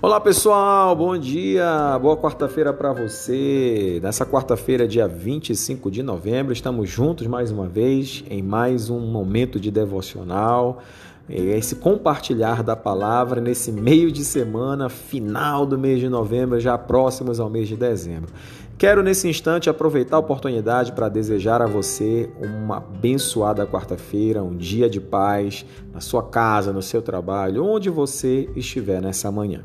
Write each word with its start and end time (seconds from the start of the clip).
Olá 0.00 0.20
pessoal, 0.20 0.94
bom 0.94 1.18
dia, 1.18 1.98
boa 2.00 2.16
quarta-feira 2.16 2.72
para 2.72 2.92
você. 2.92 3.98
Nessa 4.00 4.24
quarta-feira, 4.24 4.86
dia 4.86 5.08
25 5.08 5.90
de 5.90 6.04
novembro, 6.04 6.52
estamos 6.52 6.88
juntos 6.88 7.26
mais 7.26 7.50
uma 7.50 7.66
vez 7.66 8.22
em 8.30 8.40
mais 8.40 8.90
um 8.90 9.00
momento 9.00 9.58
de 9.58 9.72
devocional. 9.72 10.80
Esse 11.28 11.76
compartilhar 11.76 12.62
da 12.62 12.74
palavra 12.74 13.40
nesse 13.40 13.70
meio 13.70 14.10
de 14.10 14.24
semana, 14.24 14.88
final 14.88 15.66
do 15.66 15.76
mês 15.76 16.00
de 16.00 16.08
novembro, 16.08 16.58
já 16.58 16.78
próximos 16.78 17.38
ao 17.38 17.50
mês 17.50 17.68
de 17.68 17.76
dezembro. 17.76 18.32
Quero 18.78 19.02
nesse 19.02 19.28
instante 19.28 19.68
aproveitar 19.68 20.16
a 20.16 20.20
oportunidade 20.20 20.92
para 20.92 21.08
desejar 21.08 21.60
a 21.60 21.66
você 21.66 22.30
uma 22.40 22.76
abençoada 22.76 23.66
quarta-feira, 23.66 24.42
um 24.42 24.56
dia 24.56 24.88
de 24.88 25.00
paz 25.00 25.66
na 25.92 26.00
sua 26.00 26.22
casa, 26.22 26.72
no 26.72 26.80
seu 26.80 27.02
trabalho, 27.02 27.64
onde 27.64 27.90
você 27.90 28.48
estiver 28.54 29.02
nessa 29.02 29.32
manhã. 29.32 29.64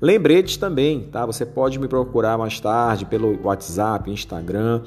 Lembretes 0.00 0.56
também, 0.56 1.02
tá? 1.12 1.26
Você 1.26 1.44
pode 1.44 1.78
me 1.78 1.86
procurar 1.86 2.38
mais 2.38 2.58
tarde 2.58 3.04
pelo 3.04 3.38
WhatsApp, 3.44 4.10
Instagram. 4.10 4.80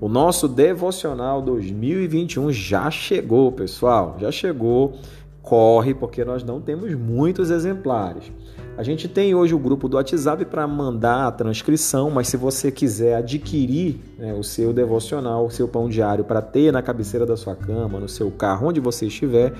O 0.00 0.08
nosso 0.08 0.48
devocional 0.48 1.40
2021 1.40 2.50
já 2.50 2.90
chegou, 2.90 3.52
pessoal, 3.52 4.16
já 4.18 4.32
chegou. 4.32 4.98
Corre, 5.42 5.94
porque 5.94 6.24
nós 6.24 6.44
não 6.44 6.60
temos 6.60 6.94
muitos 6.94 7.50
exemplares. 7.50 8.30
A 8.76 8.82
gente 8.82 9.08
tem 9.08 9.34
hoje 9.34 9.54
o 9.54 9.58
grupo 9.58 9.88
do 9.88 9.96
WhatsApp 9.96 10.44
para 10.44 10.66
mandar 10.66 11.26
a 11.26 11.32
transcrição, 11.32 12.10
mas 12.10 12.28
se 12.28 12.36
você 12.36 12.70
quiser 12.70 13.16
adquirir 13.16 14.00
né, 14.18 14.32
o 14.32 14.42
seu 14.42 14.72
devocional, 14.72 15.44
o 15.44 15.50
seu 15.50 15.68
pão 15.68 15.88
diário 15.88 16.24
para 16.24 16.40
ter 16.40 16.72
na 16.72 16.80
cabeceira 16.80 17.26
da 17.26 17.36
sua 17.36 17.54
cama, 17.54 18.00
no 18.00 18.08
seu 18.08 18.30
carro, 18.30 18.68
onde 18.68 18.80
você 18.80 19.06
estiver, 19.06 19.52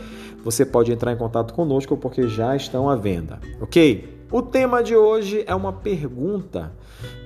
você 0.45 0.65
pode 0.65 0.93
entrar 0.93 1.13
em 1.13 1.17
contato 1.17 1.53
conosco 1.53 1.97
porque 1.97 2.29
já 2.29 2.57
estão 2.57 2.89
à 2.89 2.97
venda, 2.97 3.39
ok? 3.61 4.20
O 4.31 4.41
tema 4.41 4.81
de 4.81 4.95
hoje 4.95 5.43
é 5.45 5.55
uma 5.55 5.73
pergunta 5.73 6.73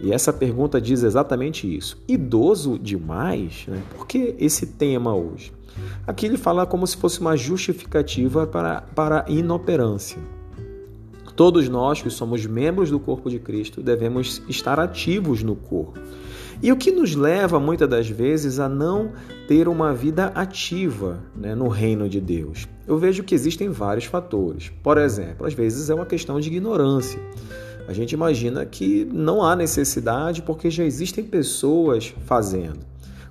e 0.00 0.10
essa 0.10 0.32
pergunta 0.32 0.80
diz 0.80 1.02
exatamente 1.02 1.66
isso: 1.76 2.02
idoso 2.08 2.78
demais? 2.78 3.66
Né? 3.68 3.82
Por 3.94 4.06
que 4.06 4.34
esse 4.38 4.66
tema 4.66 5.14
hoje? 5.14 5.52
Aqui 6.06 6.24
ele 6.26 6.38
fala 6.38 6.64
como 6.64 6.86
se 6.86 6.96
fosse 6.96 7.20
uma 7.20 7.36
justificativa 7.36 8.46
para, 8.46 8.80
para 8.94 9.24
inoperância. 9.28 10.18
Todos 11.36 11.68
nós 11.68 12.00
que 12.00 12.08
somos 12.08 12.46
membros 12.46 12.90
do 12.90 13.00
corpo 13.00 13.28
de 13.28 13.38
Cristo 13.38 13.82
devemos 13.82 14.40
estar 14.48 14.78
ativos 14.78 15.42
no 15.42 15.56
corpo. 15.56 15.98
E 16.62 16.70
o 16.70 16.76
que 16.76 16.92
nos 16.92 17.16
leva 17.16 17.58
muitas 17.58 17.88
das 17.88 18.08
vezes 18.08 18.60
a 18.60 18.68
não 18.68 19.12
ter 19.48 19.68
uma 19.68 19.92
vida 19.92 20.26
ativa 20.26 21.18
né, 21.34 21.54
no 21.54 21.68
reino 21.68 22.08
de 22.08 22.20
Deus? 22.20 22.68
Eu 22.86 22.98
vejo 22.98 23.24
que 23.24 23.34
existem 23.34 23.70
vários 23.70 24.04
fatores. 24.04 24.70
Por 24.82 24.98
exemplo, 24.98 25.46
às 25.46 25.54
vezes 25.54 25.88
é 25.88 25.94
uma 25.94 26.04
questão 26.04 26.38
de 26.38 26.48
ignorância. 26.48 27.18
A 27.86 27.92
gente 27.92 28.12
imagina 28.12 28.64
que 28.64 29.04
não 29.12 29.42
há 29.42 29.54
necessidade 29.54 30.42
porque 30.42 30.70
já 30.70 30.84
existem 30.84 31.24
pessoas 31.24 32.14
fazendo. 32.24 32.80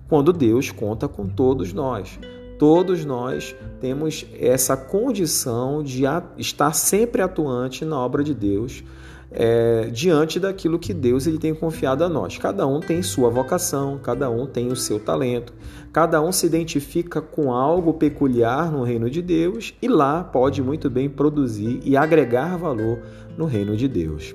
Quando 0.08 0.34
Deus 0.34 0.72
conta 0.72 1.08
com 1.08 1.28
todos 1.28 1.74
nós. 1.74 2.20
Todos 2.60 3.04
nós 3.04 3.56
temos 3.82 4.26
essa 4.40 4.78
condição 4.78 5.84
de 5.84 6.04
estar 6.38 6.72
sempre 6.74 7.22
atuante 7.22 7.84
na 7.84 8.00
obra 8.00 8.24
de 8.24 8.34
Deus, 8.34 8.84
é, 9.34 9.90
diante 9.92 10.40
daquilo 10.40 10.78
que 10.78 10.94
Deus 10.94 11.26
ele 11.26 11.38
tem 11.38 11.54
confiado 11.54 12.04
a 12.04 12.10
nós. 12.10 12.38
Cada 12.38 12.68
um 12.68 12.80
tem 12.80 13.02
sua 13.02 13.30
vocação, 13.30 14.00
cada 14.02 14.30
um 14.30 14.46
tem 14.46 14.68
o 14.68 14.76
seu 14.76 15.00
talento, 15.00 15.54
cada 15.92 16.22
um 16.22 16.32
se 16.32 16.46
identifica 16.46 17.22
com 17.22 17.52
algo 17.52 17.94
peculiar 17.94 18.72
no 18.72 18.84
reino 18.84 19.10
de 19.10 19.22
Deus 19.22 19.74
e 19.82 19.88
lá 19.88 20.24
pode 20.24 20.62
muito 20.62 20.90
bem 20.90 21.10
produzir 21.10 21.80
e 21.84 21.98
agregar 21.98 22.58
valor 22.58 23.00
no 23.38 23.46
reino 23.46 23.76
de 23.76 23.88
Deus. 23.88 24.34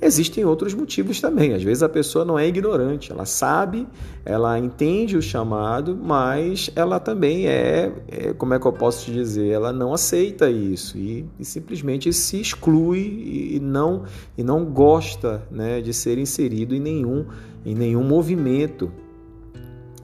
Existem 0.00 0.44
outros 0.44 0.74
motivos 0.74 1.20
também. 1.20 1.54
Às 1.54 1.62
vezes 1.62 1.82
a 1.82 1.88
pessoa 1.88 2.24
não 2.24 2.38
é 2.38 2.46
ignorante, 2.46 3.10
ela 3.10 3.24
sabe, 3.24 3.86
ela 4.24 4.58
entende 4.58 5.16
o 5.16 5.22
chamado, 5.22 5.96
mas 5.96 6.70
ela 6.76 7.00
também 7.00 7.46
é, 7.46 7.92
é 8.08 8.32
como 8.34 8.52
é 8.52 8.58
que 8.58 8.66
eu 8.66 8.72
posso 8.72 9.06
te 9.06 9.12
dizer, 9.12 9.48
ela 9.48 9.72
não 9.72 9.94
aceita 9.94 10.50
isso 10.50 10.98
e, 10.98 11.24
e 11.38 11.44
simplesmente 11.44 12.12
se 12.12 12.40
exclui 12.40 12.98
e, 12.98 13.56
e, 13.56 13.60
não 13.60 14.04
e 14.36 14.42
não 14.42 14.66
gosta, 14.66 15.42
né, 15.50 15.80
de 15.80 15.94
ser 15.94 16.18
inserido 16.18 16.74
em 16.74 16.80
nenhum 16.80 17.24
em 17.64 17.74
nenhum 17.74 18.04
movimento 18.04 18.92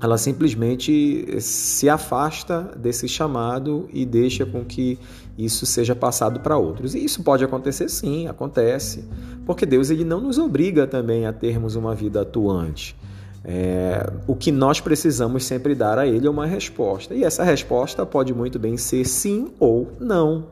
ela 0.02 0.18
simplesmente 0.18 1.40
se 1.40 1.88
afasta 1.88 2.72
desse 2.76 3.06
chamado 3.06 3.88
e 3.92 4.04
deixa 4.04 4.44
com 4.44 4.64
que 4.64 4.98
isso 5.38 5.64
seja 5.64 5.94
passado 5.94 6.40
para 6.40 6.58
outros. 6.58 6.96
E 6.96 7.04
isso 7.04 7.22
pode 7.22 7.44
acontecer 7.44 7.88
sim, 7.88 8.26
acontece, 8.26 9.04
porque 9.44 9.66
Deus 9.66 9.90
ele 9.90 10.04
não 10.04 10.20
nos 10.20 10.38
obriga 10.38 10.86
também 10.86 11.26
a 11.26 11.32
termos 11.32 11.76
uma 11.76 11.94
vida 11.94 12.22
atuante. 12.22 12.96
É, 13.44 14.08
o 14.26 14.36
que 14.36 14.52
nós 14.52 14.80
precisamos 14.80 15.44
sempre 15.44 15.74
dar 15.74 15.98
a 15.98 16.06
Ele 16.06 16.26
é 16.26 16.30
uma 16.30 16.46
resposta, 16.46 17.14
e 17.14 17.24
essa 17.24 17.42
resposta 17.42 18.06
pode 18.06 18.32
muito 18.32 18.58
bem 18.58 18.76
ser 18.76 19.04
sim 19.04 19.52
ou 19.58 19.90
não. 19.98 20.46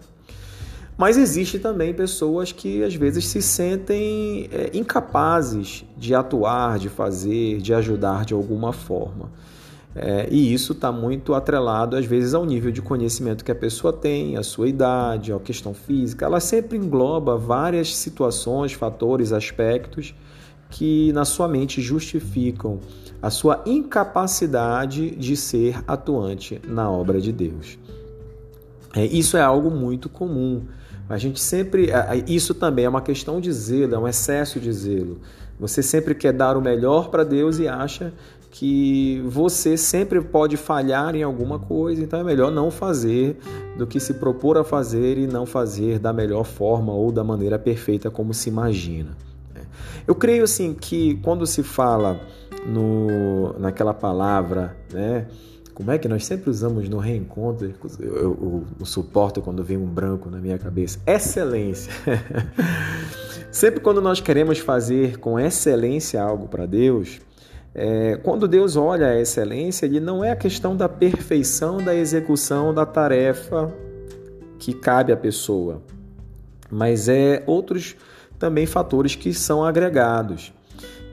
Mas 0.98 1.16
existe 1.16 1.58
também 1.58 1.94
pessoas 1.94 2.52
que 2.52 2.84
às 2.84 2.94
vezes 2.94 3.24
se 3.24 3.40
sentem 3.40 4.50
é, 4.52 4.70
incapazes 4.74 5.84
de 5.96 6.14
atuar, 6.14 6.78
de 6.78 6.90
fazer, 6.90 7.58
de 7.58 7.72
ajudar 7.72 8.24
de 8.24 8.34
alguma 8.34 8.72
forma. 8.72 9.30
É, 9.94 10.28
e 10.30 10.52
isso 10.52 10.72
está 10.72 10.92
muito 10.92 11.34
atrelado, 11.34 11.96
às 11.96 12.06
vezes, 12.06 12.32
ao 12.32 12.46
nível 12.46 12.70
de 12.70 12.80
conhecimento 12.80 13.44
que 13.44 13.50
a 13.50 13.54
pessoa 13.56 13.92
tem, 13.92 14.36
a 14.36 14.42
sua 14.42 14.68
idade, 14.68 15.32
a 15.32 15.38
questão 15.40 15.74
física. 15.74 16.24
Ela 16.24 16.38
sempre 16.38 16.78
engloba 16.78 17.36
várias 17.36 17.96
situações, 17.96 18.72
fatores, 18.72 19.32
aspectos 19.32 20.14
que 20.70 21.12
na 21.12 21.24
sua 21.24 21.48
mente 21.48 21.80
justificam 21.80 22.78
a 23.20 23.28
sua 23.28 23.62
incapacidade 23.66 25.10
de 25.10 25.36
ser 25.36 25.82
atuante 25.86 26.60
na 26.66 26.88
obra 26.88 27.20
de 27.20 27.32
Deus. 27.32 27.76
É, 28.94 29.04
isso 29.04 29.36
é 29.36 29.42
algo 29.42 29.70
muito 29.70 30.08
comum. 30.08 30.62
A 31.08 31.18
gente 31.18 31.40
sempre. 31.40 31.88
Isso 32.28 32.54
também 32.54 32.84
é 32.84 32.88
uma 32.88 33.02
questão 33.02 33.40
de 33.40 33.52
zelo, 33.52 33.94
é 33.96 33.98
um 33.98 34.06
excesso 34.06 34.60
de 34.60 34.72
zelo. 34.72 35.18
Você 35.58 35.82
sempre 35.82 36.14
quer 36.14 36.32
dar 36.32 36.56
o 36.56 36.62
melhor 36.62 37.10
para 37.10 37.24
Deus 37.24 37.58
e 37.58 37.66
acha 37.68 38.12
que 38.50 39.22
você 39.26 39.76
sempre 39.76 40.20
pode 40.20 40.56
falhar 40.56 41.14
em 41.14 41.22
alguma 41.22 41.58
coisa, 41.58 42.02
então 42.02 42.18
é 42.18 42.24
melhor 42.24 42.50
não 42.50 42.70
fazer 42.70 43.38
do 43.78 43.86
que 43.86 44.00
se 44.00 44.14
propor 44.14 44.58
a 44.58 44.64
fazer 44.64 45.18
e 45.18 45.26
não 45.26 45.46
fazer 45.46 45.98
da 45.98 46.12
melhor 46.12 46.44
forma 46.44 46.92
ou 46.92 47.12
da 47.12 47.22
maneira 47.22 47.58
perfeita 47.58 48.10
como 48.10 48.34
se 48.34 48.48
imagina. 48.48 49.16
Né? 49.54 49.62
Eu 50.06 50.14
creio 50.14 50.42
assim 50.42 50.74
que 50.74 51.14
quando 51.22 51.46
se 51.46 51.62
fala 51.62 52.20
no, 52.66 53.58
naquela 53.58 53.94
palavra, 53.94 54.76
né? 54.92 55.26
Como 55.72 55.90
é 55.90 55.96
que 55.96 56.06
nós 56.06 56.26
sempre 56.26 56.50
usamos 56.50 56.90
no 56.90 56.98
reencontro? 56.98 57.72
Eu, 57.98 58.14
eu, 58.14 58.64
eu 58.78 58.84
suporto 58.84 59.40
quando 59.40 59.64
vem 59.64 59.78
um 59.78 59.86
branco 59.86 60.28
na 60.28 60.36
minha 60.36 60.58
cabeça. 60.58 60.98
Excelência. 61.06 61.90
sempre 63.50 63.80
quando 63.80 64.02
nós 64.02 64.20
queremos 64.20 64.58
fazer 64.58 65.16
com 65.18 65.40
excelência 65.40 66.22
algo 66.22 66.48
para 66.48 66.66
Deus, 66.66 67.18
é, 67.74 68.16
quando 68.22 68.48
Deus 68.48 68.76
olha 68.76 69.08
a 69.08 69.20
excelência, 69.20 69.86
ele 69.86 70.00
não 70.00 70.24
é 70.24 70.32
a 70.32 70.36
questão 70.36 70.76
da 70.76 70.88
perfeição 70.88 71.78
da 71.78 71.94
execução 71.94 72.74
da 72.74 72.84
tarefa 72.84 73.72
que 74.58 74.72
cabe 74.72 75.12
à 75.12 75.16
pessoa, 75.16 75.82
mas 76.70 77.08
é 77.08 77.42
outros 77.46 77.96
também 78.38 78.66
fatores 78.66 79.14
que 79.14 79.32
são 79.32 79.64
agregados 79.64 80.52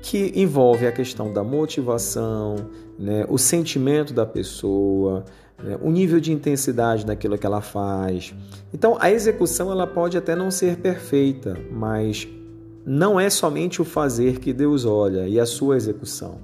que 0.02 0.32
envolve 0.36 0.88
a 0.88 0.92
questão 0.92 1.34
da 1.34 1.44
motivação, 1.44 2.70
né, 2.98 3.26
o 3.28 3.38
sentimento 3.38 4.14
da 4.14 4.26
pessoa, 4.26 5.26
né, 5.62 5.78
o 5.82 5.92
nível 5.92 6.20
de 6.20 6.32
intensidade 6.32 7.06
daquilo 7.06 7.38
que 7.38 7.46
ela 7.46 7.60
faz. 7.60 8.34
Então, 8.74 8.98
a 9.02 9.12
execução 9.12 9.70
ela 9.70 9.86
pode 9.86 10.18
até 10.18 10.34
não 10.34 10.50
ser 10.50 10.78
perfeita, 10.78 11.58
mas 11.70 12.26
não 12.90 13.20
é 13.20 13.30
somente 13.30 13.82
o 13.82 13.86
fazer 13.86 14.40
que 14.40 14.54
Deus 14.54 14.86
olha 14.86 15.28
e 15.28 15.38
a 15.38 15.46
sua 15.46 15.76
execução. 15.76 16.38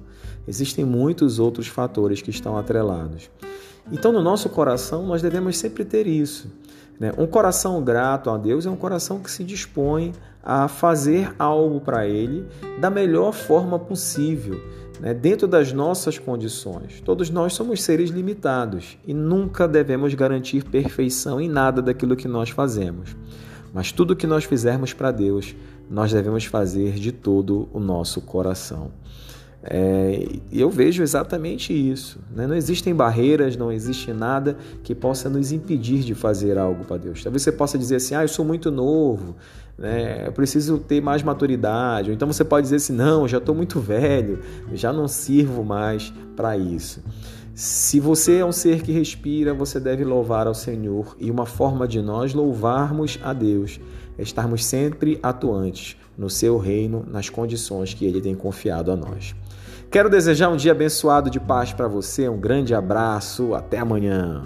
Existem 0.46 0.84
muitos 0.84 1.38
outros 1.38 1.68
fatores 1.68 2.20
que 2.20 2.28
estão 2.28 2.58
atrelados. 2.58 3.30
Então, 3.90 4.12
no 4.12 4.20
nosso 4.20 4.50
coração, 4.50 5.06
nós 5.06 5.22
devemos 5.22 5.56
sempre 5.56 5.86
ter 5.86 6.06
isso. 6.06 6.52
Né? 7.00 7.14
Um 7.16 7.26
coração 7.26 7.82
grato 7.82 8.28
a 8.28 8.36
Deus 8.36 8.66
é 8.66 8.70
um 8.70 8.76
coração 8.76 9.20
que 9.20 9.30
se 9.30 9.42
dispõe 9.42 10.12
a 10.42 10.68
fazer 10.68 11.34
algo 11.38 11.80
para 11.80 12.06
Ele 12.06 12.46
da 12.78 12.90
melhor 12.90 13.32
forma 13.32 13.78
possível, 13.78 14.60
né? 15.00 15.14
dentro 15.14 15.48
das 15.48 15.72
nossas 15.72 16.18
condições. 16.18 17.00
Todos 17.00 17.30
nós 17.30 17.54
somos 17.54 17.82
seres 17.82 18.10
limitados 18.10 18.98
e 19.06 19.14
nunca 19.14 19.66
devemos 19.66 20.12
garantir 20.12 20.62
perfeição 20.62 21.40
em 21.40 21.48
nada 21.48 21.80
daquilo 21.80 22.14
que 22.14 22.28
nós 22.28 22.50
fazemos. 22.50 23.16
Mas 23.72 23.90
tudo 23.90 24.14
que 24.14 24.26
nós 24.26 24.44
fizermos 24.44 24.92
para 24.92 25.10
Deus, 25.10 25.52
nós 25.90 26.12
devemos 26.12 26.44
fazer 26.44 26.92
de 26.94 27.12
todo 27.12 27.68
o 27.72 27.80
nosso 27.80 28.20
coração. 28.20 28.90
É, 29.66 30.28
e 30.52 30.60
eu 30.60 30.68
vejo 30.68 31.02
exatamente 31.02 31.72
isso. 31.72 32.18
Né? 32.34 32.46
Não 32.46 32.54
existem 32.54 32.94
barreiras, 32.94 33.56
não 33.56 33.72
existe 33.72 34.12
nada 34.12 34.58
que 34.82 34.94
possa 34.94 35.30
nos 35.30 35.52
impedir 35.52 36.00
de 36.00 36.14
fazer 36.14 36.58
algo 36.58 36.84
para 36.84 36.98
Deus. 36.98 37.22
Talvez 37.22 37.42
você 37.42 37.52
possa 37.52 37.78
dizer 37.78 37.96
assim: 37.96 38.14
ah, 38.14 38.22
eu 38.22 38.28
sou 38.28 38.44
muito 38.44 38.70
novo, 38.70 39.34
né? 39.78 40.26
eu 40.26 40.32
preciso 40.32 40.78
ter 40.78 41.00
mais 41.00 41.22
maturidade. 41.22 42.10
Ou 42.10 42.14
então 42.14 42.30
você 42.30 42.44
pode 42.44 42.64
dizer 42.64 42.76
assim: 42.76 42.92
não, 42.92 43.22
eu 43.22 43.28
já 43.28 43.38
estou 43.38 43.54
muito 43.54 43.80
velho, 43.80 44.40
já 44.74 44.92
não 44.92 45.08
sirvo 45.08 45.64
mais 45.64 46.12
para 46.36 46.58
isso. 46.58 47.02
Se 47.54 48.00
você 48.00 48.38
é 48.38 48.44
um 48.44 48.52
ser 48.52 48.82
que 48.82 48.92
respira, 48.92 49.54
você 49.54 49.78
deve 49.78 50.04
louvar 50.04 50.46
ao 50.46 50.54
Senhor, 50.54 51.16
e 51.18 51.30
uma 51.30 51.46
forma 51.46 51.86
de 51.86 52.02
nós 52.02 52.34
louvarmos 52.34 53.18
a 53.22 53.32
Deus 53.32 53.80
estarmos 54.18 54.64
sempre 54.64 55.18
atuantes 55.22 55.96
no 56.16 56.30
seu 56.30 56.58
reino, 56.58 57.04
nas 57.08 57.28
condições 57.28 57.94
que 57.94 58.04
ele 58.04 58.20
tem 58.20 58.34
confiado 58.34 58.90
a 58.92 58.96
nós. 58.96 59.34
Quero 59.90 60.10
desejar 60.10 60.48
um 60.48 60.56
dia 60.56 60.72
abençoado 60.72 61.30
de 61.30 61.38
paz 61.38 61.72
para 61.72 61.86
você, 61.86 62.28
um 62.28 62.38
grande 62.38 62.74
abraço, 62.74 63.54
até 63.54 63.78
amanhã. 63.78 64.44